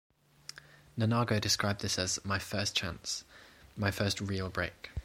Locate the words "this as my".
1.81-2.39